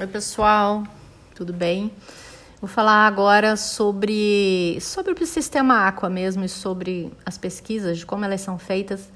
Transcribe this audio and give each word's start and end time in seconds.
Oi, 0.00 0.06
pessoal, 0.06 0.84
tudo 1.34 1.52
bem? 1.52 1.90
Vou 2.60 2.68
falar 2.68 3.04
agora 3.04 3.56
sobre, 3.56 4.78
sobre 4.80 5.12
o 5.12 5.26
sistema 5.26 5.88
Aqua 5.88 6.08
mesmo 6.08 6.44
e 6.44 6.48
sobre 6.48 7.12
as 7.26 7.36
pesquisas, 7.36 7.98
de 7.98 8.06
como 8.06 8.24
elas 8.24 8.40
são 8.40 8.60
feitas, 8.60 9.10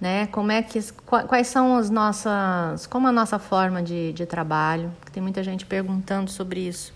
né? 0.00 0.28
Como 0.28 0.52
é 0.52 0.62
que, 0.62 0.78
quais 1.26 1.48
são 1.48 1.76
as 1.76 1.90
nossas, 1.90 2.86
como 2.86 3.08
a 3.08 3.12
nossa 3.12 3.40
forma 3.40 3.82
de, 3.82 4.12
de 4.12 4.24
trabalho? 4.24 4.92
Tem 5.10 5.20
muita 5.20 5.42
gente 5.42 5.66
perguntando 5.66 6.30
sobre 6.30 6.60
isso. 6.60 6.94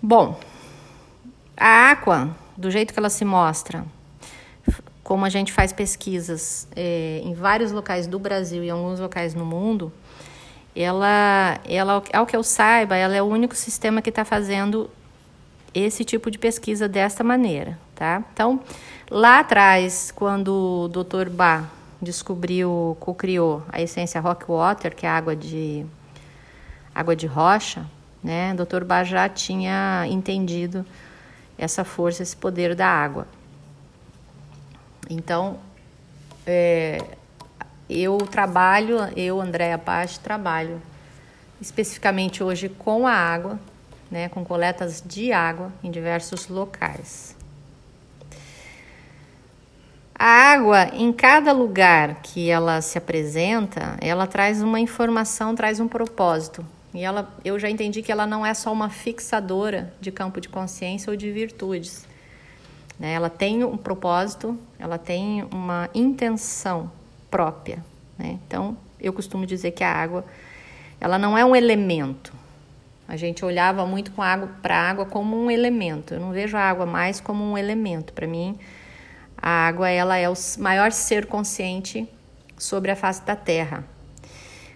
Bom, 0.00 0.40
a 1.54 1.90
Aqua, 1.90 2.34
do 2.56 2.70
jeito 2.70 2.94
que 2.94 2.98
ela 2.98 3.10
se 3.10 3.26
mostra, 3.26 3.84
como 5.02 5.26
a 5.26 5.28
gente 5.28 5.52
faz 5.52 5.70
pesquisas 5.70 6.66
é, 6.74 7.20
em 7.22 7.34
vários 7.34 7.72
locais 7.72 8.06
do 8.06 8.18
Brasil 8.18 8.64
e 8.64 8.70
alguns 8.70 9.00
locais 9.00 9.34
no 9.34 9.44
mundo, 9.44 9.92
ela, 10.74 11.60
ela, 11.64 12.02
ao 12.12 12.26
que 12.26 12.36
eu 12.36 12.42
saiba, 12.42 12.96
ela 12.96 13.14
é 13.14 13.22
o 13.22 13.26
único 13.26 13.54
sistema 13.54 14.02
que 14.02 14.10
está 14.10 14.24
fazendo 14.24 14.90
esse 15.72 16.04
tipo 16.04 16.30
de 16.30 16.38
pesquisa 16.38 16.88
desta 16.88 17.22
maneira, 17.24 17.78
tá? 17.94 18.22
Então, 18.32 18.60
lá 19.10 19.40
atrás, 19.40 20.12
quando 20.14 20.84
o 20.84 20.88
Dr. 20.88 21.28
Bach 21.28 21.64
descobriu, 22.00 22.96
co-criou 23.00 23.62
a 23.68 23.80
essência 23.80 24.20
rock 24.20 24.44
water, 24.46 24.94
que 24.94 25.06
é 25.06 25.08
água 25.08 25.34
de 25.34 25.86
água 26.94 27.16
de 27.16 27.26
rocha, 27.26 27.84
né? 28.22 28.52
O 28.54 28.64
Dr. 28.64 28.84
Bach 28.84 29.04
já 29.04 29.28
tinha 29.28 30.06
entendido 30.08 30.86
essa 31.58 31.84
força, 31.84 32.22
esse 32.22 32.36
poder 32.36 32.74
da 32.74 32.86
água. 32.86 33.26
Então, 35.10 35.58
é, 36.46 36.98
eu 37.88 38.18
trabalho, 38.18 38.98
eu, 39.16 39.40
Andréa 39.40 39.78
Paz, 39.78 40.18
trabalho 40.18 40.80
especificamente 41.60 42.42
hoje 42.42 42.68
com 42.68 43.06
a 43.06 43.12
água, 43.12 43.58
né, 44.10 44.28
com 44.28 44.44
coletas 44.44 45.02
de 45.04 45.32
água 45.32 45.72
em 45.82 45.90
diversos 45.90 46.48
locais. 46.48 47.34
A 50.14 50.26
água, 50.26 50.90
em 50.92 51.12
cada 51.12 51.52
lugar 51.52 52.20
que 52.22 52.48
ela 52.48 52.80
se 52.80 52.96
apresenta, 52.96 53.96
ela 54.00 54.26
traz 54.26 54.62
uma 54.62 54.78
informação, 54.78 55.54
traz 55.54 55.80
um 55.80 55.88
propósito. 55.88 56.64
E 56.94 57.02
ela, 57.02 57.28
eu 57.44 57.58
já 57.58 57.68
entendi 57.68 58.00
que 58.00 58.12
ela 58.12 58.24
não 58.24 58.46
é 58.46 58.54
só 58.54 58.72
uma 58.72 58.88
fixadora 58.88 59.92
de 60.00 60.12
campo 60.12 60.40
de 60.40 60.48
consciência 60.48 61.10
ou 61.10 61.16
de 61.16 61.32
virtudes. 61.32 62.06
Né? 62.98 63.14
Ela 63.14 63.28
tem 63.28 63.64
um 63.64 63.76
propósito, 63.76 64.56
ela 64.78 64.98
tem 64.98 65.44
uma 65.50 65.90
intenção 65.92 66.90
própria. 67.34 67.84
Né? 68.16 68.38
Então, 68.46 68.76
eu 69.00 69.12
costumo 69.12 69.44
dizer 69.44 69.72
que 69.72 69.82
a 69.82 69.92
água, 69.92 70.24
ela 71.00 71.18
não 71.18 71.36
é 71.36 71.44
um 71.44 71.56
elemento. 71.56 72.32
A 73.08 73.16
gente 73.16 73.44
olhava 73.44 73.84
muito 73.84 74.22
água 74.22 74.48
para 74.62 74.76
a 74.76 74.90
água 74.90 75.04
como 75.04 75.36
um 75.36 75.50
elemento. 75.50 76.14
Eu 76.14 76.20
não 76.20 76.30
vejo 76.30 76.56
a 76.56 76.60
água 76.60 76.86
mais 76.86 77.18
como 77.18 77.42
um 77.42 77.58
elemento. 77.58 78.12
Para 78.12 78.28
mim, 78.28 78.56
a 79.36 79.66
água 79.66 79.90
ela 79.90 80.16
é 80.16 80.30
o 80.30 80.34
maior 80.60 80.92
ser 80.92 81.26
consciente 81.26 82.08
sobre 82.56 82.92
a 82.92 82.96
face 82.96 83.26
da 83.26 83.34
Terra. 83.34 83.84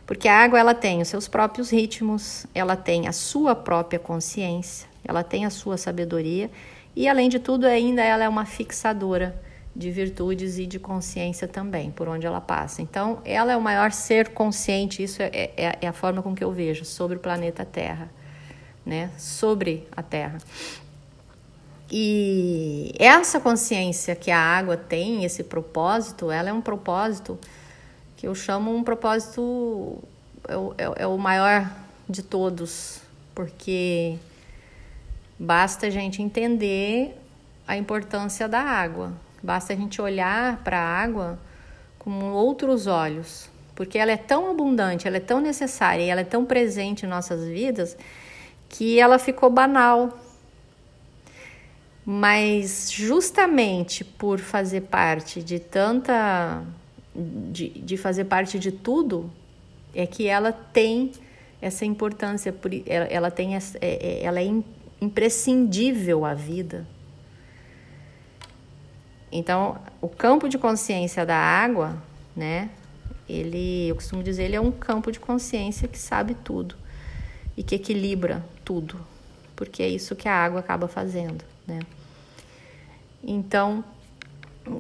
Porque 0.05 0.27
a 0.27 0.43
água 0.43 0.59
ela 0.59 0.75
tem 0.75 1.01
os 1.01 1.07
seus 1.07 1.29
próprios 1.29 1.71
ritmos, 1.71 2.45
ela 2.53 2.75
tem 2.75 3.07
a 3.07 3.13
sua 3.13 3.55
própria 3.55 4.01
consciência, 4.01 4.89
ela 5.05 5.23
tem 5.23 5.47
a 5.47 5.51
sua 5.51 5.77
sabedoria 5.77 6.51
e 6.97 7.07
além 7.07 7.29
de 7.29 7.39
tudo 7.39 7.69
ainda 7.69 8.03
ela 8.03 8.25
é 8.25 8.29
uma 8.29 8.45
fixadora 8.45 9.47
de 9.79 9.93
virtudes 9.93 10.59
e 10.59 10.67
de 10.67 10.77
consciência 10.77 11.47
também, 11.47 11.93
por 11.93 12.09
onde 12.09 12.27
ela 12.27 12.41
passa. 12.41 12.83
Então, 12.83 13.21
ela 13.25 13.53
é 13.53 13.57
o 13.57 13.61
maior 13.61 13.93
ser 13.93 14.31
consciente, 14.31 15.05
isso 15.05 15.23
é, 15.23 15.31
é, 15.57 15.79
é 15.81 15.87
a 15.87 15.93
forma 15.93 16.21
com 16.21 16.35
que 16.35 16.43
eu 16.43 16.51
vejo 16.51 16.85
sobre 16.85 17.17
o 17.17 17.21
planeta 17.21 17.65
Terra, 17.65 18.11
né? 18.85 19.13
Sobre 19.17 19.87
a 19.97 20.03
Terra. 20.03 20.39
E 21.89 22.93
essa 22.99 23.39
consciência 23.39 24.17
que 24.17 24.33
a 24.33 24.41
água 24.41 24.77
tem, 24.77 25.25
esse 25.25 25.45
propósito, 25.45 26.29
ela 26.29 26.49
é 26.49 26.53
um 26.53 26.61
propósito 26.61 27.39
que 28.17 28.27
eu 28.27 28.35
chamo 28.35 28.75
um 28.75 28.83
propósito, 28.83 30.03
é 30.49 30.57
o, 30.57 30.75
é, 30.77 31.03
é 31.03 31.07
o 31.07 31.17
maior 31.17 31.71
de 32.09 32.25
todos, 32.25 33.01
porque 33.33 34.19
basta 35.39 35.87
a 35.87 35.91
gente 35.91 36.21
entender 36.21 37.17
a 37.65 37.77
importância 37.77 38.49
da 38.49 38.61
água, 38.61 39.13
Basta 39.43 39.73
a 39.73 39.77
gente 39.77 40.01
olhar 40.01 40.63
para 40.65 40.79
a 40.79 41.03
água 41.03 41.39
com 41.99 42.33
outros 42.33 42.87
olhos, 42.87 43.51
porque 43.75 43.99
ela 43.99 44.11
é 44.11 44.17
tão 44.17 44.51
abundante, 44.51 45.07
ela 45.07 45.19
é 45.19 45.21
tão 45.21 45.41
necessária 45.41 46.03
e 46.03 46.09
ela 46.09 46.23
é 46.23 46.25
tão 46.25 46.45
presente 46.45 47.05
em 47.05 47.09
nossas 47.09 47.47
vidas 47.47 47.97
que 48.69 48.99
ela 48.99 49.19
ficou 49.19 49.51
banal. 49.51 50.19
Mas 52.05 52.91
justamente 52.91 54.05
por 54.05 54.39
fazer 54.39 54.83
parte 54.83 55.43
de 55.43 55.59
tanta. 55.59 56.63
de, 57.15 57.69
de 57.69 57.97
fazer 57.97 58.25
parte 58.25 58.59
de 58.59 58.73
tudo, 58.73 59.31
é 59.95 60.07
que 60.07 60.27
ela 60.27 60.53
tem 60.53 61.13
essa 61.61 61.85
importância, 61.85 62.55
ela, 62.87 63.31
tem 63.31 63.57
é, 63.57 63.61
é, 63.81 64.23
ela 64.23 64.41
é 64.41 64.47
imprescindível 65.01 66.25
à 66.25 66.35
vida. 66.35 66.87
Então, 69.31 69.79
o 70.01 70.09
campo 70.09 70.49
de 70.49 70.59
consciência 70.59 71.25
da 71.25 71.37
água, 71.37 72.03
né? 72.35 72.71
Ele, 73.29 73.89
eu 73.89 73.95
costumo 73.95 74.23
dizer, 74.23 74.45
ele 74.45 74.57
é 74.57 74.61
um 74.61 74.73
campo 74.73 75.13
de 75.13 75.21
consciência 75.21 75.87
que 75.87 75.99
sabe 75.99 76.35
tudo 76.35 76.75
e 77.57 77.63
que 77.63 77.75
equilibra 77.75 78.45
tudo, 78.65 78.99
porque 79.55 79.83
é 79.83 79.89
isso 79.89 80.17
que 80.17 80.29
a 80.29 80.35
água 80.35 80.61
acaba 80.61 80.89
fazendo, 80.89 81.45
né? 81.67 81.81
Então, 83.23 83.85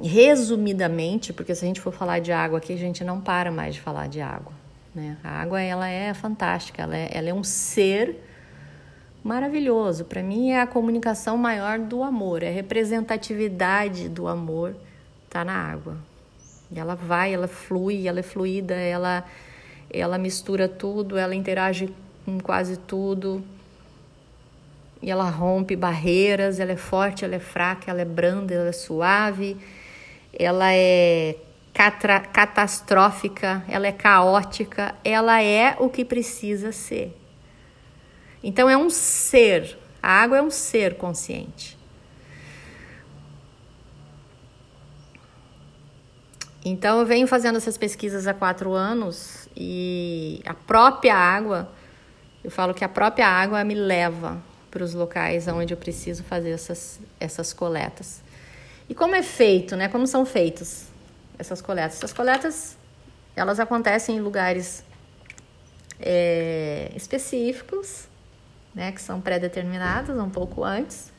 resumidamente, 0.02 1.32
porque 1.32 1.54
se 1.54 1.64
a 1.64 1.68
gente 1.68 1.80
for 1.80 1.92
falar 1.92 2.20
de 2.20 2.32
água 2.32 2.58
aqui, 2.58 2.72
a 2.72 2.76
gente 2.76 3.04
não 3.04 3.20
para 3.20 3.50
mais 3.50 3.74
de 3.74 3.80
falar 3.80 4.08
de 4.08 4.20
água, 4.20 4.52
né? 4.94 5.18
A 5.22 5.42
água 5.42 5.60
ela 5.60 5.88
é 5.88 6.14
fantástica, 6.14 6.82
ela 6.82 6.96
é, 6.96 7.10
ela 7.12 7.28
é 7.28 7.34
um 7.34 7.44
ser 7.44 8.27
maravilhoso. 9.28 10.06
Para 10.06 10.22
mim 10.22 10.52
é 10.52 10.62
a 10.62 10.66
comunicação 10.66 11.36
maior 11.36 11.78
do 11.78 12.02
amor, 12.02 12.42
é 12.42 12.48
a 12.48 12.52
representatividade 12.52 14.08
do 14.08 14.26
amor 14.26 14.74
tá 15.28 15.44
na 15.44 15.52
água. 15.52 15.98
Ela 16.74 16.94
vai, 16.94 17.34
ela 17.34 17.46
flui, 17.46 18.08
ela 18.08 18.20
é 18.20 18.22
fluida, 18.22 18.74
ela 18.74 19.24
ela 19.90 20.18
mistura 20.18 20.66
tudo, 20.66 21.16
ela 21.18 21.34
interage 21.34 21.94
com 22.24 22.40
quase 22.40 22.78
tudo. 22.78 23.44
E 25.02 25.10
ela 25.10 25.28
rompe 25.28 25.76
barreiras, 25.76 26.58
ela 26.58 26.72
é 26.72 26.76
forte, 26.76 27.24
ela 27.24 27.34
é 27.34 27.38
fraca, 27.38 27.90
ela 27.90 28.00
é 28.00 28.04
branda, 28.06 28.54
ela 28.54 28.68
é 28.68 28.72
suave, 28.72 29.56
ela 30.32 30.72
é 30.72 31.36
catastrófica, 32.32 33.62
ela 33.68 33.86
é 33.86 33.92
caótica, 33.92 34.94
ela 35.04 35.42
é 35.42 35.76
o 35.78 35.88
que 35.88 36.04
precisa 36.04 36.72
ser. 36.72 37.14
Então 38.42 38.68
é 38.68 38.76
um 38.76 38.88
ser, 38.88 39.78
a 40.02 40.22
água 40.22 40.38
é 40.38 40.42
um 40.42 40.50
ser 40.50 40.94
consciente. 40.96 41.76
Então 46.64 47.00
eu 47.00 47.06
venho 47.06 47.26
fazendo 47.26 47.56
essas 47.56 47.78
pesquisas 47.78 48.26
há 48.26 48.34
quatro 48.34 48.72
anos 48.72 49.48
e 49.56 50.42
a 50.44 50.52
própria 50.52 51.14
água, 51.14 51.70
eu 52.44 52.50
falo 52.50 52.74
que 52.74 52.84
a 52.84 52.88
própria 52.88 53.26
água 53.26 53.62
me 53.64 53.74
leva 53.74 54.42
para 54.70 54.84
os 54.84 54.92
locais 54.94 55.48
onde 55.48 55.72
eu 55.72 55.78
preciso 55.78 56.22
fazer 56.24 56.50
essas, 56.50 57.00
essas 57.18 57.52
coletas. 57.52 58.22
E 58.88 58.94
como 58.94 59.14
é 59.14 59.22
feito, 59.22 59.76
né? 59.76 59.88
Como 59.88 60.06
são 60.06 60.24
feitas 60.24 60.88
essas 61.38 61.60
coletas? 61.60 61.98
Essas 61.98 62.12
coletas, 62.12 62.76
elas 63.34 63.60
acontecem 63.60 64.16
em 64.16 64.20
lugares 64.20 64.84
é, 66.00 66.90
específicos, 66.94 68.08
né, 68.74 68.92
que 68.92 69.00
são 69.00 69.20
pré-determinadas 69.20 70.18
um 70.18 70.30
pouco 70.30 70.64
antes. 70.64 71.12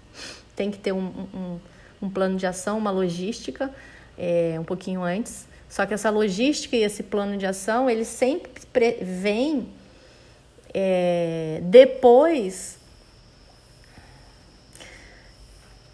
Tem 0.55 0.69
que 0.69 0.77
ter 0.77 0.91
um, 0.91 1.27
um, 1.33 1.59
um 2.01 2.09
plano 2.09 2.37
de 2.37 2.45
ação, 2.45 2.77
uma 2.77 2.91
logística 2.91 3.73
é, 4.17 4.57
um 4.59 4.63
pouquinho 4.63 5.03
antes. 5.03 5.47
Só 5.69 5.85
que 5.85 5.93
essa 5.93 6.09
logística 6.09 6.75
e 6.75 6.83
esse 6.83 7.03
plano 7.03 7.37
de 7.37 7.45
ação, 7.45 7.89
ele 7.89 8.03
sempre 8.03 8.51
vem 9.01 9.69
é, 10.73 11.59
depois 11.63 12.77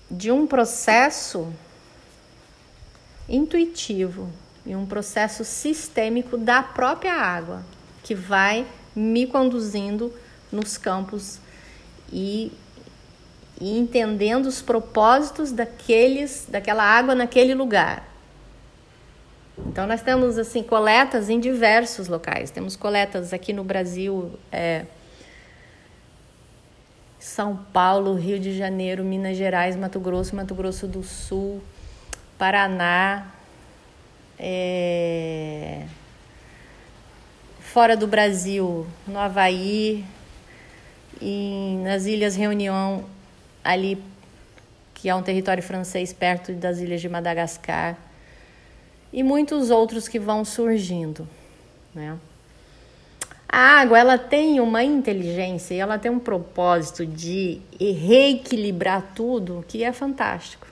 de 0.09 0.31
um 0.31 0.47
processo 0.47 1.51
intuitivo 3.27 4.29
e 4.65 4.75
um 4.75 4.85
processo 4.85 5.43
sistêmico 5.43 6.37
da 6.37 6.63
própria 6.63 7.13
água 7.13 7.63
que 8.03 8.15
vai 8.15 8.65
me 8.95 9.27
conduzindo 9.27 10.13
nos 10.51 10.77
campos 10.77 11.39
e, 12.11 12.51
e 13.59 13.77
entendendo 13.77 14.45
os 14.45 14.61
propósitos 14.61 15.51
daqueles, 15.51 16.47
daquela 16.49 16.83
água 16.83 17.15
naquele 17.15 17.53
lugar. 17.53 18.07
Então 19.57 19.87
nós 19.87 20.01
temos 20.01 20.37
assim 20.37 20.61
coletas 20.61 21.29
em 21.29 21.39
diversos 21.39 22.07
locais. 22.07 22.51
Temos 22.51 22.75
coletas 22.75 23.33
aqui 23.33 23.53
no 23.53 23.63
Brasil, 23.63 24.37
é, 24.51 24.85
São 27.19 27.55
Paulo, 27.71 28.15
Rio 28.15 28.39
de 28.39 28.57
Janeiro, 28.57 29.03
Minas 29.03 29.37
Gerais, 29.37 29.75
Mato 29.75 29.99
Grosso, 29.99 30.35
Mato 30.35 30.53
Grosso 30.53 30.87
do 30.87 31.03
Sul, 31.03 31.61
Paraná, 32.37 33.27
é... 34.37 35.85
fora 37.59 37.95
do 37.95 38.07
Brasil, 38.07 38.85
no 39.07 39.17
Havaí, 39.17 40.03
e 41.21 41.77
nas 41.83 42.05
Ilhas 42.05 42.35
Reunião, 42.35 43.05
ali, 43.63 44.01
que 44.93 45.09
é 45.09 45.15
um 45.15 45.21
território 45.21 45.63
francês 45.63 46.13
perto 46.13 46.53
das 46.53 46.79
ilhas 46.79 47.01
de 47.01 47.09
Madagascar, 47.09 47.97
e 49.11 49.23
muitos 49.23 49.69
outros 49.69 50.07
que 50.07 50.19
vão 50.19 50.43
surgindo, 50.43 51.27
né? 51.93 52.17
A 53.47 53.79
água, 53.79 53.97
ela 53.97 54.17
tem 54.17 54.59
uma 54.59 54.83
inteligência 54.83 55.73
e 55.73 55.79
ela 55.79 55.97
tem 55.97 56.11
um 56.11 56.19
propósito 56.19 57.05
de 57.05 57.61
reequilibrar 57.79 59.13
tudo 59.15 59.63
que 59.67 59.81
é 59.81 59.93
fantástico. 59.93 60.67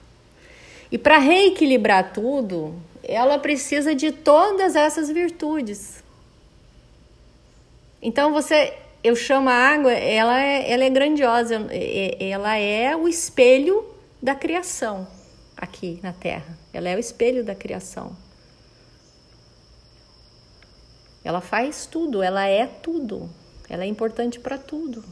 E 0.92 0.98
para 0.98 1.16
reequilibrar 1.16 2.12
tudo, 2.12 2.74
ela 3.02 3.38
precisa 3.38 3.94
de 3.94 4.12
todas 4.12 4.76
essas 4.76 5.08
virtudes. 5.08 6.04
Então 8.02 8.32
você, 8.34 8.74
eu 9.04 9.14
chamo 9.14 9.50
a 9.50 9.52
água, 9.52 9.92
ela 9.92 10.42
é, 10.42 10.72
ela 10.72 10.82
é 10.82 10.88
grandiosa, 10.88 11.56
ela 12.18 12.56
é 12.56 12.96
o 12.96 13.06
espelho 13.06 13.84
da 14.22 14.34
criação 14.34 15.06
aqui 15.54 16.00
na 16.02 16.14
Terra. 16.14 16.56
Ela 16.72 16.88
é 16.88 16.96
o 16.96 16.98
espelho 16.98 17.44
da 17.44 17.54
criação. 17.54 18.16
Ela 21.22 21.42
faz 21.42 21.84
tudo, 21.84 22.22
ela 22.22 22.46
é 22.46 22.66
tudo. 22.66 23.28
Ela 23.68 23.84
é 23.84 23.86
importante 23.86 24.40
para 24.40 24.56
tudo. 24.56 25.04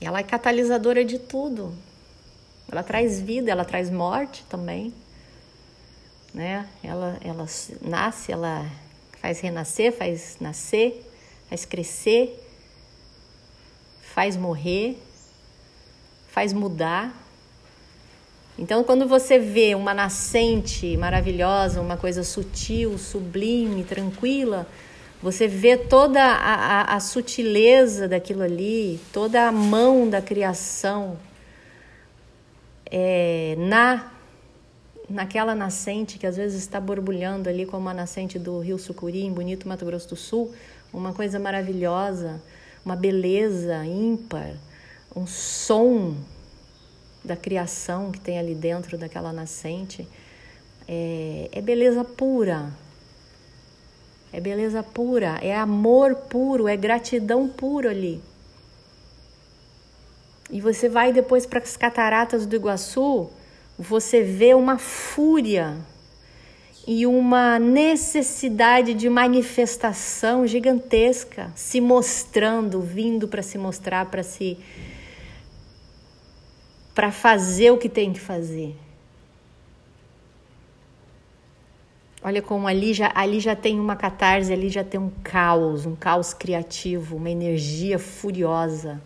Ela 0.00 0.20
é 0.20 0.22
catalisadora 0.22 1.04
de 1.04 1.18
tudo. 1.18 1.74
Ela 2.70 2.84
traz 2.84 3.20
vida, 3.20 3.50
ela 3.50 3.64
traz 3.64 3.90
morte 3.90 4.44
também. 4.48 4.94
Né? 6.32 6.68
Ela, 6.84 7.18
ela 7.20 7.46
nasce, 7.82 8.30
ela 8.30 8.64
faz 9.20 9.40
renascer, 9.40 9.92
faz 9.92 10.36
nascer, 10.40 11.02
faz 11.48 11.64
crescer, 11.64 12.42
faz 14.02 14.36
morrer, 14.36 14.98
faz 16.28 16.52
mudar. 16.52 17.14
Então, 18.58 18.82
quando 18.82 19.06
você 19.06 19.38
vê 19.38 19.74
uma 19.74 19.92
nascente 19.92 20.96
maravilhosa, 20.96 21.80
uma 21.80 21.96
coisa 21.96 22.24
sutil, 22.24 22.96
sublime, 22.96 23.84
tranquila, 23.84 24.66
você 25.22 25.46
vê 25.46 25.76
toda 25.76 26.22
a, 26.22 26.54
a, 26.54 26.96
a, 26.96 27.00
sutileza 27.00 28.08
daquilo 28.08 28.42
ali, 28.42 29.00
toda 29.12 29.46
a 29.46 29.52
mão 29.52 30.08
da 30.08 30.22
criação 30.22 31.18
é, 32.90 33.54
na 33.58 34.12
naquela 35.08 35.54
nascente 35.54 36.18
que 36.18 36.26
às 36.26 36.36
vezes 36.36 36.60
está 36.60 36.80
borbulhando 36.80 37.48
ali 37.48 37.64
como 37.64 37.88
a 37.88 37.94
nascente 37.94 38.38
do 38.38 38.58
Rio 38.58 38.76
Sucuri, 38.76 39.22
em 39.22 39.32
Bonito, 39.32 39.68
Mato 39.68 39.84
Grosso 39.84 40.08
do 40.08 40.16
Sul, 40.16 40.52
uma 40.92 41.12
coisa 41.12 41.38
maravilhosa, 41.38 42.40
uma 42.84 42.96
beleza 42.96 43.84
ímpar, 43.84 44.54
um 45.14 45.26
som 45.26 46.16
da 47.24 47.36
criação 47.36 48.12
que 48.12 48.20
tem 48.20 48.38
ali 48.38 48.54
dentro 48.54 48.96
daquela 48.96 49.32
nascente, 49.32 50.08
é, 50.86 51.48
é 51.52 51.60
beleza 51.60 52.04
pura. 52.04 52.70
É 54.32 54.40
beleza 54.40 54.82
pura, 54.82 55.38
é 55.40 55.56
amor 55.56 56.14
puro, 56.14 56.68
é 56.68 56.76
gratidão 56.76 57.48
pura 57.48 57.90
ali. 57.90 58.22
E 60.50 60.60
você 60.60 60.88
vai 60.88 61.12
depois 61.12 61.46
para 61.46 61.58
as 61.58 61.76
cataratas 61.76 62.46
do 62.46 62.54
Iguaçu, 62.54 63.30
você 63.78 64.22
vê 64.22 64.54
uma 64.54 64.78
fúria 64.78 65.76
e 66.86 67.04
uma 67.04 67.58
necessidade 67.58 68.94
de 68.94 69.10
manifestação 69.10 70.46
gigantesca 70.46 71.52
se 71.56 71.80
mostrando, 71.80 72.80
vindo 72.80 73.26
para 73.26 73.42
se 73.42 73.58
mostrar, 73.58 74.06
para 74.06 74.22
se 74.22 74.56
para 76.94 77.12
fazer 77.12 77.72
o 77.72 77.76
que 77.76 77.90
tem 77.90 78.12
que 78.12 78.20
fazer. 78.20 78.74
Olha 82.22 82.40
como 82.40 82.66
ali 82.66 82.94
já, 82.94 83.12
ali 83.14 83.38
já 83.38 83.54
tem 83.54 83.78
uma 83.78 83.94
catarse, 83.94 84.50
ali 84.52 84.70
já 84.70 84.82
tem 84.82 84.98
um 84.98 85.10
caos, 85.22 85.84
um 85.84 85.94
caos 85.94 86.32
criativo, 86.32 87.16
uma 87.16 87.30
energia 87.30 87.98
furiosa. 87.98 89.00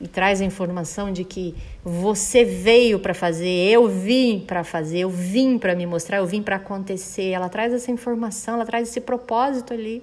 E 0.00 0.08
traz 0.08 0.40
a 0.40 0.44
informação 0.44 1.12
de 1.12 1.24
que 1.24 1.54
você 1.84 2.44
veio 2.44 2.98
para 2.98 3.12
fazer, 3.12 3.68
eu 3.68 3.86
vim 3.86 4.40
para 4.40 4.64
fazer, 4.64 5.00
eu 5.00 5.10
vim 5.10 5.58
para 5.58 5.74
me 5.74 5.84
mostrar, 5.86 6.18
eu 6.18 6.26
vim 6.26 6.42
para 6.42 6.56
acontecer. 6.56 7.30
Ela 7.30 7.48
traz 7.48 7.72
essa 7.72 7.90
informação, 7.90 8.54
ela 8.54 8.64
traz 8.64 8.88
esse 8.88 9.00
propósito 9.00 9.74
ali. 9.74 10.02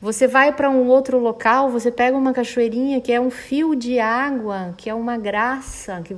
Você 0.00 0.26
vai 0.26 0.52
para 0.52 0.70
um 0.70 0.88
outro 0.88 1.18
local, 1.18 1.70
você 1.70 1.90
pega 1.90 2.16
uma 2.16 2.32
cachoeirinha 2.32 3.00
que 3.00 3.12
é 3.12 3.20
um 3.20 3.30
fio 3.30 3.74
de 3.74 3.98
água, 3.98 4.74
que 4.76 4.88
é 4.88 4.94
uma 4.94 5.16
graça, 5.16 6.02
que, 6.02 6.16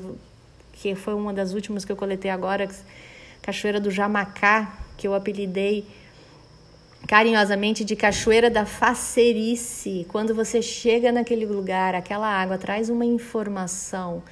que 0.72 0.94
foi 0.94 1.14
uma 1.14 1.32
das 1.32 1.52
últimas 1.54 1.84
que 1.84 1.90
eu 1.90 1.96
coletei 1.96 2.30
agora, 2.30 2.68
Cachoeira 3.42 3.80
do 3.80 3.90
Jamacá, 3.90 4.78
que 4.96 5.06
eu 5.06 5.14
apelidei 5.14 5.86
carinhosamente 7.06 7.84
de 7.84 7.94
Cachoeira 7.94 8.50
da 8.50 8.66
Facerice. 8.66 10.04
Quando 10.08 10.34
você 10.34 10.60
chega 10.60 11.12
naquele 11.12 11.46
lugar, 11.46 11.94
aquela 11.94 12.26
água 12.26 12.58
traz 12.58 12.90
uma 12.90 13.04
informação 13.04 14.24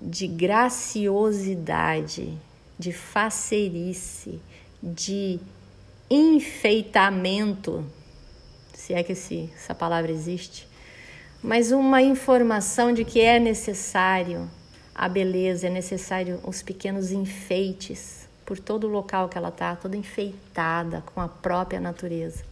de 0.00 0.26
graciosidade, 0.26 2.36
de 2.78 2.92
facerice, 2.92 4.40
de 4.82 5.40
enfeitamento, 6.10 7.86
se 8.74 8.92
é 8.92 9.02
que 9.02 9.12
esse, 9.12 9.48
essa 9.54 9.74
palavra 9.74 10.12
existe, 10.12 10.68
mas 11.42 11.72
uma 11.72 12.02
informação 12.02 12.92
de 12.92 13.02
que 13.04 13.20
é 13.20 13.38
necessário 13.38 14.50
a 14.94 15.08
beleza, 15.08 15.68
é 15.68 15.70
necessário 15.70 16.38
os 16.44 16.60
pequenos 16.62 17.10
enfeites 17.10 18.23
por 18.44 18.58
todo 18.58 18.86
o 18.86 18.90
local 18.90 19.28
que 19.28 19.38
ela 19.38 19.48
está, 19.48 19.74
toda 19.76 19.96
enfeitada 19.96 21.02
com 21.14 21.20
a 21.20 21.28
própria 21.28 21.80
natureza. 21.80 22.44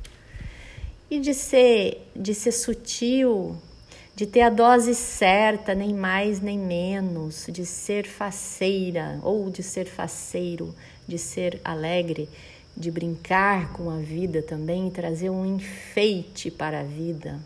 E 1.10 1.20
de 1.20 1.34
ser, 1.34 2.10
de 2.16 2.34
ser 2.34 2.52
sutil, 2.52 3.56
de 4.14 4.26
ter 4.26 4.42
a 4.42 4.50
dose 4.50 4.94
certa, 4.94 5.74
nem 5.74 5.94
mais 5.94 6.40
nem 6.40 6.58
menos, 6.58 7.46
de 7.48 7.64
ser 7.64 8.06
faceira 8.06 9.18
ou 9.22 9.50
de 9.50 9.62
ser 9.62 9.86
faceiro, 9.86 10.74
de 11.06 11.18
ser 11.18 11.60
alegre, 11.64 12.28
de 12.76 12.90
brincar 12.90 13.72
com 13.72 13.90
a 13.90 13.98
vida 13.98 14.42
também 14.42 14.90
trazer 14.90 15.30
um 15.30 15.44
enfeite 15.44 16.50
para 16.50 16.80
a 16.80 16.84
vida. 16.84 17.40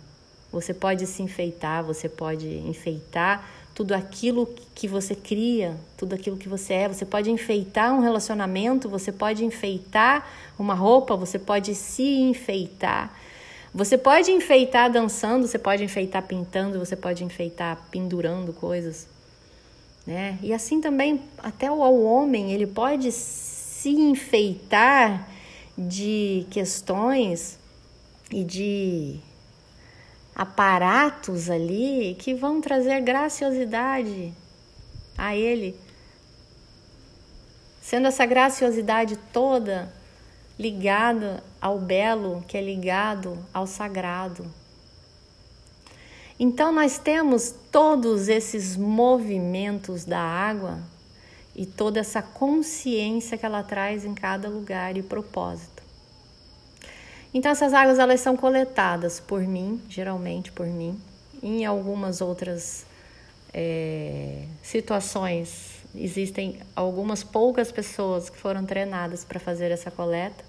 Você 0.56 0.72
pode 0.72 1.06
se 1.06 1.22
enfeitar, 1.22 1.84
você 1.84 2.08
pode 2.08 2.48
enfeitar 2.48 3.46
tudo 3.74 3.92
aquilo 3.92 4.48
que 4.74 4.88
você 4.88 5.14
cria, 5.14 5.76
tudo 5.98 6.14
aquilo 6.14 6.38
que 6.38 6.48
você 6.48 6.72
é. 6.72 6.88
Você 6.88 7.04
pode 7.04 7.30
enfeitar 7.30 7.92
um 7.92 8.00
relacionamento, 8.00 8.88
você 8.88 9.12
pode 9.12 9.44
enfeitar 9.44 10.26
uma 10.58 10.72
roupa, 10.72 11.14
você 11.14 11.38
pode 11.38 11.74
se 11.74 12.02
enfeitar. 12.02 13.14
Você 13.74 13.98
pode 13.98 14.30
enfeitar 14.30 14.90
dançando, 14.90 15.46
você 15.46 15.58
pode 15.58 15.84
enfeitar 15.84 16.22
pintando, 16.22 16.78
você 16.78 16.96
pode 16.96 17.22
enfeitar 17.22 17.86
pendurando 17.90 18.50
coisas. 18.54 19.06
Né? 20.06 20.38
E 20.42 20.54
assim 20.54 20.80
também, 20.80 21.20
até 21.36 21.70
o 21.70 22.02
homem, 22.02 22.52
ele 22.52 22.66
pode 22.66 23.12
se 23.12 23.90
enfeitar 23.90 25.28
de 25.76 26.46
questões 26.50 27.58
e 28.30 28.42
de 28.42 29.20
aparatos 30.36 31.48
ali 31.48 32.14
que 32.18 32.34
vão 32.34 32.60
trazer 32.60 33.00
graciosidade 33.00 34.34
a 35.16 35.34
ele. 35.34 35.74
Sendo 37.80 38.08
essa 38.08 38.26
graciosidade 38.26 39.16
toda 39.32 39.90
ligada 40.58 41.42
ao 41.58 41.78
belo, 41.78 42.44
que 42.46 42.58
é 42.58 42.60
ligado 42.60 43.38
ao 43.54 43.66
sagrado. 43.66 44.44
Então, 46.38 46.70
nós 46.70 46.98
temos 46.98 47.54
todos 47.72 48.28
esses 48.28 48.76
movimentos 48.76 50.04
da 50.04 50.20
água 50.20 50.78
e 51.54 51.64
toda 51.64 52.00
essa 52.00 52.20
consciência 52.20 53.38
que 53.38 53.46
ela 53.46 53.62
traz 53.62 54.04
em 54.04 54.14
cada 54.14 54.50
lugar 54.50 54.98
e 54.98 55.02
propósito. 55.02 55.75
Então 57.36 57.52
essas 57.52 57.74
águas 57.74 57.98
elas 57.98 58.20
são 58.20 58.34
coletadas 58.34 59.20
por 59.20 59.42
mim, 59.42 59.78
geralmente 59.90 60.50
por 60.50 60.66
mim, 60.66 60.98
em 61.42 61.66
algumas 61.66 62.22
outras 62.22 62.86
é, 63.52 64.46
situações 64.62 65.84
existem 65.94 66.60
algumas 66.74 67.22
poucas 67.22 67.70
pessoas 67.70 68.30
que 68.30 68.38
foram 68.38 68.64
treinadas 68.64 69.22
para 69.22 69.38
fazer 69.38 69.70
essa 69.70 69.90
coleta. 69.90 70.42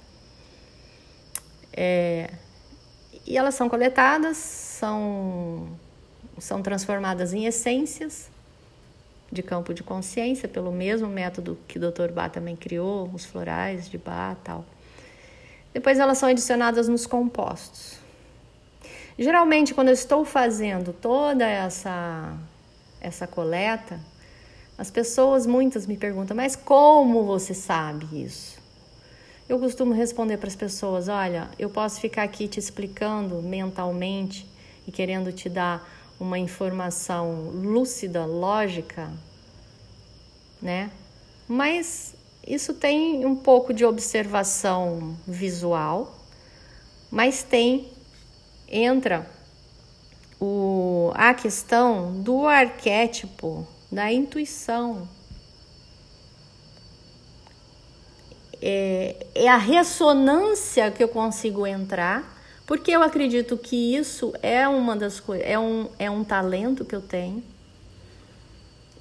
É, 1.73 2.31
e 3.25 3.37
elas 3.37 3.55
são 3.55 3.67
coletadas 3.67 4.37
são, 4.37 5.67
são 6.39 6.61
transformadas 6.61 7.33
em 7.33 7.47
essências 7.47 8.29
de 9.29 9.43
campo 9.43 9.73
de 9.73 9.83
consciência, 9.83 10.47
pelo 10.47 10.71
mesmo 10.71 11.09
método 11.09 11.57
que 11.67 11.77
o 11.77 11.81
Dr. 11.81 12.13
Bá 12.13 12.29
também 12.29 12.55
criou, 12.55 13.11
os 13.13 13.25
florais 13.25 13.89
de 13.89 13.97
Bá 13.97 14.37
tal. 14.41 14.63
Depois 15.77 15.99
elas 15.99 16.17
são 16.17 16.27
adicionadas 16.27 16.87
nos 16.87 17.05
compostos. 17.05 17.99
Geralmente, 19.15 19.75
quando 19.75 19.89
eu 19.89 19.93
estou 19.93 20.25
fazendo 20.25 20.91
toda 20.91 21.47
essa, 21.47 22.35
essa 22.99 23.27
coleta, 23.27 23.99
as 24.75 24.89
pessoas, 24.89 25.45
muitas 25.45 25.85
me 25.85 25.95
perguntam, 25.95 26.35
mas 26.35 26.55
como 26.55 27.25
você 27.25 27.53
sabe 27.53 28.23
isso? 28.23 28.57
Eu 29.47 29.59
costumo 29.59 29.93
responder 29.93 30.37
para 30.37 30.47
as 30.47 30.55
pessoas: 30.55 31.09
olha, 31.09 31.47
eu 31.59 31.69
posso 31.69 32.01
ficar 32.01 32.23
aqui 32.23 32.47
te 32.47 32.59
explicando 32.59 33.39
mentalmente 33.43 34.49
e 34.87 34.91
querendo 34.91 35.31
te 35.31 35.47
dar 35.47 35.87
uma 36.19 36.39
informação 36.39 37.51
lúcida, 37.51 38.25
lógica, 38.25 39.11
né? 40.59 40.89
Mas 41.47 42.16
isso 42.47 42.73
tem 42.73 43.25
um 43.25 43.35
pouco 43.35 43.73
de 43.73 43.83
observação 43.85 45.17
visual, 45.27 46.15
mas 47.11 47.43
tem 47.43 47.89
entra 48.69 49.29
o, 50.39 51.11
a 51.13 51.33
questão 51.33 52.21
do 52.21 52.47
arquétipo 52.47 53.67
da 53.91 54.11
intuição. 54.11 55.07
É, 58.61 59.27
é 59.35 59.47
a 59.47 59.57
ressonância 59.57 60.89
que 60.89 61.03
eu 61.03 61.07
consigo 61.07 61.67
entrar 61.67 62.37
porque 62.67 62.91
eu 62.91 63.01
acredito 63.01 63.57
que 63.57 63.95
isso 63.95 64.33
é 64.43 64.67
uma 64.67 64.93
das 64.93 65.21
coisas, 65.21 65.47
é 65.47 65.57
um, 65.57 65.87
é 65.97 66.11
um 66.11 66.21
talento 66.21 66.83
que 66.83 66.93
eu 66.93 67.01
tenho. 67.01 67.41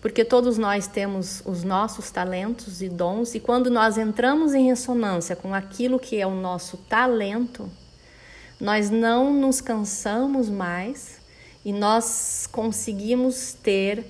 Porque 0.06 0.24
todos 0.24 0.56
nós 0.56 0.86
temos 0.86 1.42
os 1.44 1.64
nossos 1.64 2.12
talentos 2.12 2.80
e 2.80 2.88
dons, 2.88 3.34
e 3.34 3.40
quando 3.40 3.68
nós 3.68 3.98
entramos 3.98 4.54
em 4.54 4.68
ressonância 4.68 5.34
com 5.34 5.52
aquilo 5.52 5.98
que 5.98 6.20
é 6.20 6.24
o 6.24 6.30
nosso 6.30 6.76
talento, 6.76 7.68
nós 8.60 8.88
não 8.88 9.34
nos 9.34 9.60
cansamos 9.60 10.48
mais 10.48 11.18
e 11.64 11.72
nós 11.72 12.48
conseguimos 12.52 13.54
ter 13.54 14.06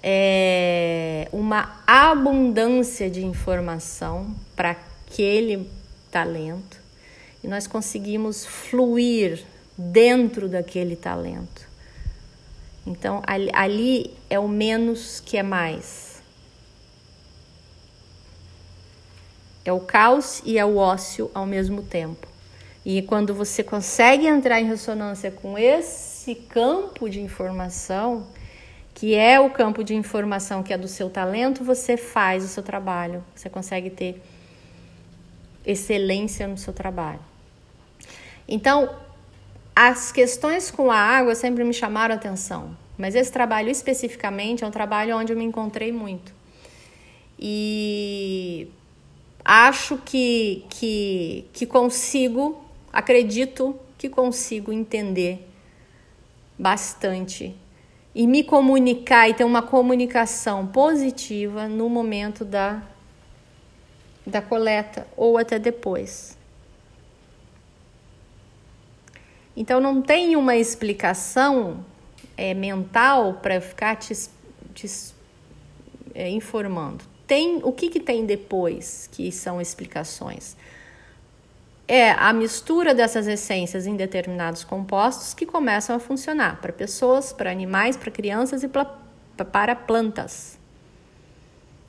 é, 0.00 1.28
uma 1.32 1.82
abundância 1.84 3.10
de 3.10 3.26
informação 3.26 4.32
para 4.54 4.70
aquele 4.70 5.68
talento 6.12 6.80
e 7.42 7.48
nós 7.48 7.66
conseguimos 7.66 8.46
fluir 8.46 9.44
dentro 9.76 10.48
daquele 10.48 10.94
talento. 10.94 11.73
Então, 12.86 13.22
ali, 13.26 13.50
ali 13.54 14.16
é 14.28 14.38
o 14.38 14.46
menos 14.46 15.20
que 15.20 15.36
é 15.36 15.42
mais. 15.42 16.22
É 19.64 19.72
o 19.72 19.80
caos 19.80 20.42
e 20.44 20.58
é 20.58 20.64
o 20.64 20.76
ócio 20.76 21.30
ao 21.34 21.46
mesmo 21.46 21.82
tempo. 21.82 22.28
E 22.84 23.00
quando 23.02 23.34
você 23.34 23.62
consegue 23.62 24.26
entrar 24.26 24.60
em 24.60 24.66
ressonância 24.66 25.30
com 25.30 25.56
esse 25.56 26.34
campo 26.34 27.08
de 27.08 27.20
informação, 27.20 28.26
que 28.92 29.14
é 29.14 29.40
o 29.40 29.48
campo 29.48 29.82
de 29.82 29.94
informação 29.94 30.62
que 30.62 30.72
é 30.72 30.76
do 30.76 30.86
seu 30.86 31.08
talento, 31.08 31.64
você 31.64 31.96
faz 31.96 32.44
o 32.44 32.48
seu 32.48 32.62
trabalho. 32.62 33.24
Você 33.34 33.48
consegue 33.48 33.88
ter 33.88 34.22
excelência 35.64 36.46
no 36.46 36.58
seu 36.58 36.74
trabalho. 36.74 37.20
Então, 38.46 38.94
as 39.74 40.12
questões 40.12 40.70
com 40.70 40.90
a 40.90 40.96
água 40.96 41.34
sempre 41.34 41.64
me 41.64 41.74
chamaram 41.74 42.14
atenção, 42.14 42.76
mas 42.96 43.14
esse 43.14 43.32
trabalho 43.32 43.70
especificamente 43.70 44.62
é 44.62 44.66
um 44.66 44.70
trabalho 44.70 45.16
onde 45.16 45.32
eu 45.32 45.36
me 45.36 45.44
encontrei 45.44 45.90
muito. 45.90 46.32
E 47.38 48.68
acho 49.44 49.98
que, 49.98 50.64
que, 50.70 51.44
que 51.52 51.66
consigo, 51.66 52.64
acredito 52.92 53.76
que 53.98 54.08
consigo 54.08 54.72
entender 54.72 55.48
bastante 56.56 57.54
e 58.14 58.26
me 58.28 58.44
comunicar 58.44 59.28
e 59.28 59.34
ter 59.34 59.42
uma 59.42 59.62
comunicação 59.62 60.66
positiva 60.66 61.66
no 61.66 61.88
momento 61.88 62.44
da, 62.44 62.80
da 64.24 64.40
coleta 64.40 65.06
ou 65.16 65.36
até 65.36 65.58
depois. 65.58 66.38
Então 69.56 69.80
não 69.80 70.02
tem 70.02 70.36
uma 70.36 70.56
explicação 70.56 71.84
é, 72.36 72.52
mental 72.54 73.34
para 73.34 73.60
ficar 73.60 73.96
te, 73.96 74.12
te 74.74 74.86
é, 76.14 76.28
informando. 76.28 77.04
Tem 77.26 77.60
o 77.62 77.72
que, 77.72 77.88
que 77.88 78.00
tem 78.00 78.26
depois 78.26 79.08
que 79.12 79.30
são 79.32 79.60
explicações? 79.60 80.56
É 81.86 82.10
a 82.12 82.32
mistura 82.32 82.94
dessas 82.94 83.26
essências 83.26 83.86
em 83.86 83.96
determinados 83.96 84.64
compostos 84.64 85.34
que 85.34 85.44
começam 85.44 85.94
a 85.94 85.98
funcionar 85.98 86.60
para 86.60 86.72
pessoas, 86.72 87.32
para 87.32 87.50
animais, 87.50 87.96
para 87.96 88.10
crianças 88.10 88.62
e 88.62 88.68
pra, 88.68 88.84
para 89.52 89.76
plantas. 89.76 90.58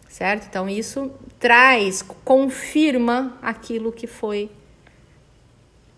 Certo? 0.10 0.48
Então 0.48 0.70
isso 0.70 1.12
traz, 1.40 2.02
confirma 2.02 3.38
aquilo 3.42 3.92
que 3.92 4.08
foi 4.08 4.50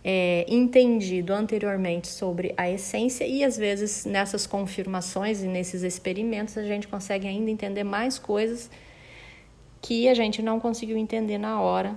é, 0.03 0.45
entendido 0.47 1.33
anteriormente 1.33 2.07
sobre 2.07 2.53
a 2.55 2.69
essência 2.69 3.25
e 3.25 3.43
às 3.43 3.57
vezes 3.57 4.05
nessas 4.05 4.47
confirmações 4.47 5.43
e 5.43 5.47
nesses 5.47 5.83
experimentos 5.83 6.57
a 6.57 6.63
gente 6.63 6.87
consegue 6.87 7.27
ainda 7.27 7.49
entender 7.51 7.83
mais 7.83 8.17
coisas 8.17 8.69
que 9.81 10.07
a 10.07 10.13
gente 10.13 10.41
não 10.41 10.59
conseguiu 10.59 10.97
entender 10.97 11.37
na 11.37 11.61
hora. 11.61 11.95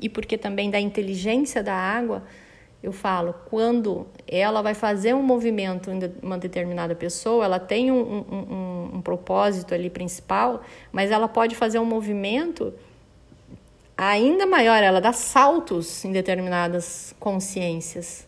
E 0.00 0.08
porque 0.08 0.36
também 0.36 0.70
da 0.70 0.80
inteligência 0.80 1.62
da 1.62 1.74
água, 1.74 2.24
eu 2.82 2.90
falo, 2.90 3.34
quando 3.48 4.06
ela 4.26 4.60
vai 4.60 4.74
fazer 4.74 5.14
um 5.14 5.22
movimento 5.22 5.90
em 5.90 6.00
uma 6.20 6.36
determinada 6.36 6.94
pessoa, 6.94 7.44
ela 7.44 7.60
tem 7.60 7.92
um, 7.92 8.00
um, 8.00 8.36
um, 8.36 8.90
um 8.96 9.02
propósito 9.02 9.72
ali 9.72 9.88
principal, 9.88 10.62
mas 10.90 11.10
ela 11.12 11.28
pode 11.28 11.54
fazer 11.54 11.78
um 11.78 11.84
movimento 11.84 12.74
ainda 14.10 14.46
maior, 14.46 14.82
ela 14.82 15.00
dá 15.00 15.12
saltos 15.12 16.04
em 16.04 16.12
determinadas 16.12 17.14
consciências 17.20 18.26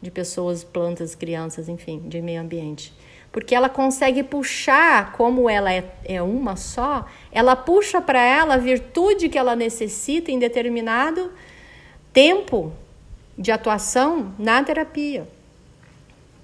de 0.00 0.10
pessoas, 0.10 0.64
plantas, 0.64 1.14
crianças, 1.14 1.68
enfim, 1.68 2.00
de 2.06 2.20
meio 2.20 2.40
ambiente. 2.40 2.92
Porque 3.32 3.54
ela 3.54 3.68
consegue 3.68 4.22
puxar, 4.22 5.12
como 5.12 5.50
ela 5.50 5.72
é, 5.72 5.84
é 6.04 6.22
uma 6.22 6.56
só, 6.56 7.06
ela 7.32 7.56
puxa 7.56 8.00
para 8.00 8.20
ela 8.20 8.54
a 8.54 8.58
virtude 8.58 9.28
que 9.28 9.36
ela 9.36 9.56
necessita 9.56 10.30
em 10.30 10.38
determinado 10.38 11.32
tempo 12.12 12.72
de 13.36 13.50
atuação 13.50 14.32
na 14.38 14.62
terapia. 14.62 15.26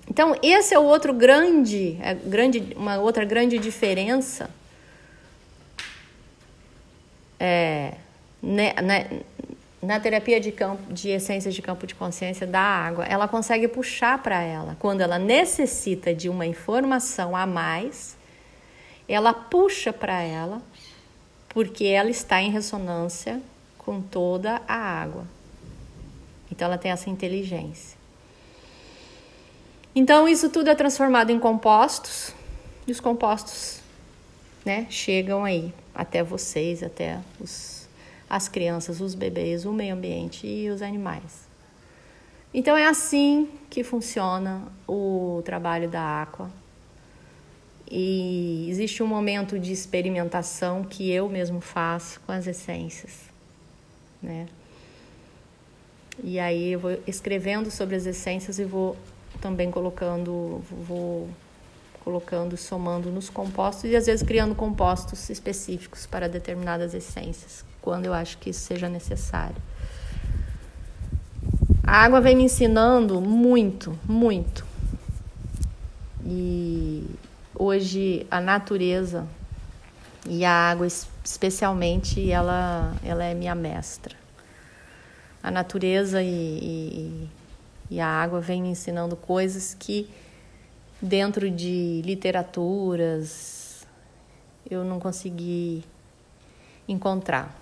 Então, 0.09 0.35
esse 0.43 0.75
é 0.75 0.79
o 0.79 0.83
outro 0.83 1.13
grande, 1.13 1.97
é 2.03 2.15
grande 2.15 2.75
uma 2.75 2.99
outra 2.99 3.25
grande 3.25 3.59
diferença 3.59 4.51
é, 7.41 7.95
né, 8.43 8.73
né, 8.83 9.23
na 9.83 9.99
terapia 9.99 10.39
de, 10.39 10.53
campo, 10.53 10.93
de 10.93 11.09
essências 11.11 11.55
de 11.55 11.63
campo 11.63 11.87
de 11.87 11.95
consciência 11.95 12.47
da 12.47 12.61
água, 12.61 13.05
ela 13.05 13.27
consegue 13.27 13.67
puxar 13.67 14.23
para 14.23 14.43
ela. 14.43 14.77
Quando 14.79 15.01
ela 15.01 15.19
necessita 15.19 16.15
de 16.15 16.29
uma 16.29 16.47
informação 16.47 17.35
a 17.35 17.47
mais, 17.47 18.17
ela 19.09 19.33
puxa 19.33 19.93
para 19.93 20.21
ela, 20.21 20.61
porque 21.49 21.85
ela 21.87 22.11
está 22.11 22.41
em 22.41 22.51
ressonância 22.51 23.41
com 23.79 24.03
toda 24.03 24.61
a 24.69 24.75
água. 24.75 25.25
Então 26.53 26.67
ela 26.67 26.79
tem 26.79 26.91
essa 26.91 27.09
inteligência. 27.09 27.99
Então 29.95 30.29
isso 30.29 30.51
tudo 30.51 30.69
é 30.69 30.75
transformado 30.75 31.31
em 31.31 31.39
compostos, 31.39 32.35
e 32.87 32.93
os 32.93 33.01
compostos 33.01 33.81
né, 34.65 34.87
chegam 34.91 35.45
aí 35.45 35.73
até 35.95 36.23
vocês, 36.23 36.83
até 36.83 37.19
os 37.41 37.80
as 38.31 38.49
crianças, 38.49 39.01
os 39.01 39.17
bebês, 39.17 39.67
o 39.67 39.73
meio 39.73 39.93
ambiente 39.95 40.47
e 40.47 40.71
os 40.71 40.81
animais. 40.81 41.51
Então 42.55 42.77
é 42.77 42.87
assim 42.87 43.49
que 43.69 43.83
funciona 43.83 44.63
o 44.89 45.43
trabalho 45.45 45.89
da 45.89 46.23
Aqua. 46.23 46.49
E 47.91 48.67
existe 48.71 49.03
um 49.03 49.07
momento 49.07 49.59
de 49.59 49.73
experimentação 49.73 50.85
que 50.85 51.11
eu 51.11 51.29
mesmo 51.29 51.61
faço 51.61 52.21
com 52.21 52.31
as 52.31 52.47
essências, 52.47 53.25
né? 54.23 54.47
E 56.23 56.39
aí 56.39 56.73
eu 56.73 56.79
vou 56.79 56.99
escrevendo 57.05 57.69
sobre 57.69 57.97
as 57.97 58.07
essências 58.07 58.61
e 58.61 58.65
vou 58.65 58.97
também 59.41 59.73
colocando, 59.73 60.63
vou 60.71 61.29
colocando, 62.05 62.57
somando 62.57 63.11
nos 63.11 63.29
compostos 63.29 63.85
e 63.85 63.97
às 63.97 64.07
vezes 64.07 64.27
criando 64.27 64.55
compostos 64.55 65.29
específicos 65.31 66.07
para 66.07 66.29
determinadas 66.29 66.95
essências, 66.95 67.65
quando 67.81 68.07
eu 68.07 68.15
acho 68.15 68.39
que 68.39 68.51
isso 68.51 68.61
seja 68.61 68.89
necessário. 68.89 69.57
A 71.83 72.05
água 72.05 72.21
vem 72.21 72.37
me 72.37 72.45
ensinando 72.45 73.21
muito, 73.21 73.99
muito. 74.07 74.65
E 76.25 77.05
hoje 77.55 78.27
a 78.31 78.41
natureza 78.41 79.27
e 80.27 80.45
a 80.45 80.53
água 80.53 80.87
especialmente 81.25 82.31
ela, 82.31 82.95
ela 83.05 83.25
é 83.25 83.35
minha 83.35 83.55
mestra. 83.55 84.15
A 85.43 85.51
natureza 85.51 86.23
e, 86.23 86.29
e, 86.29 87.29
e 87.91 88.01
a 88.01 88.07
água 88.07 88.41
vem 88.41 88.63
me 88.63 88.69
ensinando 88.69 89.17
coisas 89.17 89.75
que 89.79 90.09
dentro 91.01 91.51
de 91.51 92.03
literaturas 92.05 93.87
eu 94.71 94.85
não 94.85 95.01
consegui 95.01 95.85
encontrar. 96.87 97.57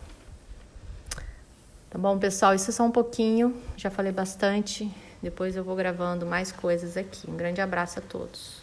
Tá 1.90 1.98
bom, 1.98 2.18
pessoal? 2.18 2.54
Isso 2.54 2.70
é 2.70 2.72
só 2.72 2.84
um 2.84 2.90
pouquinho, 2.90 3.56
já 3.76 3.90
falei 3.90 4.12
bastante. 4.12 4.90
Depois 5.22 5.56
eu 5.56 5.64
vou 5.64 5.74
gravando 5.74 6.26
mais 6.26 6.52
coisas 6.52 6.96
aqui. 6.96 7.28
Um 7.30 7.36
grande 7.36 7.60
abraço 7.60 7.98
a 7.98 8.02
todos. 8.02 8.57